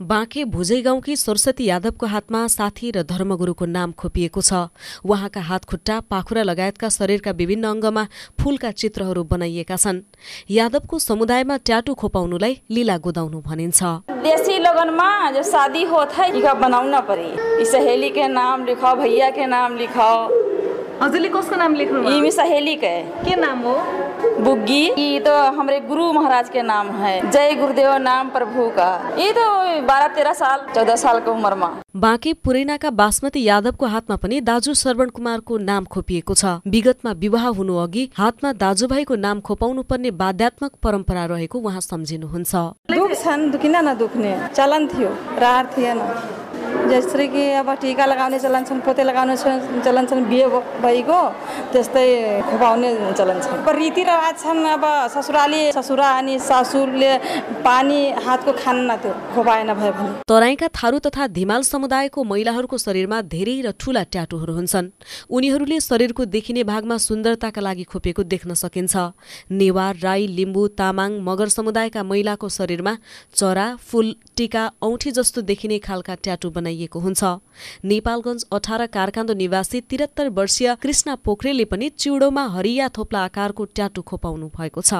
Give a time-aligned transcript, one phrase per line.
[0.00, 4.72] बाँके भुजै गाउँकी सरस्वती यादवको हातमा साथी र धर्मगुरुको नाम खोपिएको छ।
[5.04, 8.04] उहाँका हातखुट्टा पाखुरा लगायतका शरीरका विभिन्न अङ्गमा
[8.40, 10.00] फूलका चित्रहरू बनाइएका छन्।
[10.50, 13.80] यादवको समुदायमा ट्याटु खोपाउनुलाई लीला गुदाउनु भनिन्छ।
[14.24, 19.46] देसी लगनमा जब शादी होत है बनाउन परी। ई सहेली के नाम लिखाओ भैया के
[19.46, 19.76] नाम
[21.00, 22.94] हजुरले कसको नाम लेख्नु सहेली के
[23.24, 23.76] के नाम हो?
[24.40, 29.30] बुग्गी। ये तो हमारे गुरु महाराज के नाम है। जय गुरुदेव नाम प्रभु का। ये
[29.32, 29.46] तो
[29.86, 34.74] बारह तेरह साल चौदह साल के उम्र में। बाँके पुरैनाका बासमती यादवको हातमा पनि दाजु
[34.74, 40.72] श्रवण कुमारको नाम खोपिएको छ। विगतमा विवाह हुनु अघि हातमा दाजुभाइको नाम खोपाउनु पर्ने बाध्यात्मक
[40.82, 42.54] परम्परा रहेको उहाँ सम्झिनुहुन्छ।
[42.90, 45.98] दुख्छन् दुखिन। नदुख्ने चलन थियो रहर थिएन।
[46.90, 50.46] जसरी कि अब टिका लगाउने चलन छन् पोते लगाउने छ- चलन छन् बिहे
[50.82, 51.20] भइगयो
[51.72, 52.06] त्यस्तै
[52.50, 57.12] खुवाउने चलन छन् अब रीतिरिवाज छन् अब ससुराली ससुरा अनि सासुले
[57.64, 63.20] पानी हातको खान न त्यो खुवाएन भयो भने तराईका थारू तथा धिमाल समुदायको महिलाहरूको शरीरमा
[63.34, 64.90] धेरै र ठूला ट्याटुहरू हुन्छन्।
[65.30, 68.94] उनीहरूले शरीरको देखिने भागमा सुन्दरताका लागि खोपेको देख्न सकिन्छ।
[69.50, 72.96] नेवार राई लिम्बू तामाङ मगर समुदायका महिलाको शरीरमा
[73.34, 76.50] चरा फूल टीका औँठी जस्तो देखिने खालका ट्याटु
[76.80, 77.22] बनाइएको हुन्छ।
[77.84, 84.46] नेपालगञ्ज अठार कारकान्दो निवासी तिरत्तर वर्षीय कृष्ण पोखरेलले पनि चिउडोमा हरिया थोप्ला आकारको ट्याटु खोपाउनु
[84.56, 84.92] भएको छ।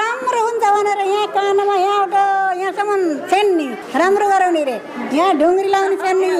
[0.00, 2.98] राम्रो हुन्छ भनेर यहाँ कानमा यहाँबाट यहाँसम्म
[3.30, 3.66] फेन्ने
[4.00, 4.76] राम्रो गराउने रे।
[5.14, 6.30] यहाँ ढुङ्ग्री लाउने फेन्ने।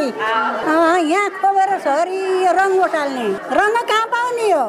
[1.10, 3.26] यहाँ खोपेर हरियो रङ उठाल्ने
[3.58, 4.29] रङ कहाँ पाउने?
[4.46, 4.62] हो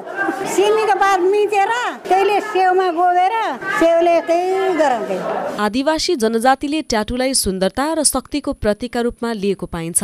[0.56, 1.72] सिमीको पात मिचेर
[2.10, 3.36] त्यसले सेउमा गोबेर
[3.80, 5.18] सेउले त्यही गराउँदै
[5.66, 10.02] आदिवासी जनजातिले ट्याटुलाई सुन्दरता र शक्तिको प्रतीकका रूपमा लिएको पाइन्छ।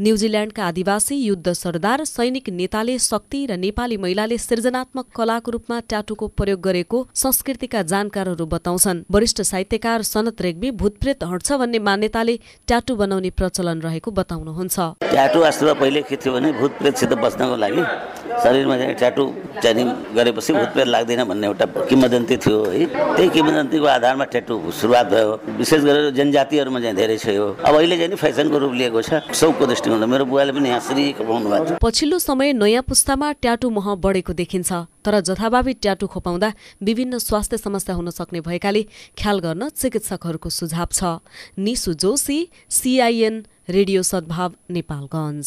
[0.00, 6.60] न्युजिल्यान्डका आदिवासी युद्ध सरदार सैनिक नेताले शक्ति र नेपाली महिलाले सृजनात्मक कलाको रूपमा ट्याटुको प्रयोग
[6.60, 12.34] गरेको संस्कृतिका जानकारहरू बताउँछन्। वरिष्ठ साहित्यकार सनत रेग्मी भूतप्रेत हट्छ भन्ने मान्यताले
[12.68, 17.82] ट्याटु बनाउने प्रचलन रहेको बताउनुहुन्छ। ट्याटु वास्तवमा पहिले के थियो भने भूत प्रेतसित बच्नको लागि
[18.42, 18.76] शरीरमा
[19.06, 19.24] ट्याटु
[19.62, 25.06] चाहिँ गरेपछि भूत प्रेत लाग्दैन भन्ने एउटा किंवदन्ती थियो है। त्यही किंवदन्तीको आधारमा ट्याटु सुरुवात
[25.14, 29.22] भयो। विशेष गरेर जनजातिहरूमा चाहिँ धेरै छ यो। अब अहिले चाहिँ फेसनको रूप लिएको छ
[29.30, 30.82] सौकको दृष्टिकोणले मेरो बुवाले पनि यहाँ
[31.14, 34.70] कमाउनु भएको पछिल्लो समय नयाँ पुस्तामा ट्याटु मह बढेको देखिन्छ
[35.06, 38.82] तर जथाभावी ट्याटु खोपाउँदा विभिन्न स्वास्थ्य समस्या हुन सक्ने भएकाले
[39.22, 41.22] ख्याल गर्न चिकित्सकहरूको सुझाव छ।
[41.58, 42.38] निसु जोशी
[42.70, 45.46] सिआइएन रेडियो सद्भाव नेपालगञ्ज।